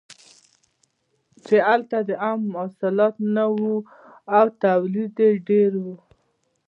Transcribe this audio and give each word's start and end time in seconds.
چې 1.45 1.55
هلته 1.67 1.97
د 2.09 2.09
عم 2.23 2.41
حاصلات 2.59 3.15
نه 3.35 3.45
وو 3.55 3.75
او 4.37 4.45
تولید 4.63 5.15
یې 5.23 5.31
ډېر 5.49 5.71
و. 5.83 5.85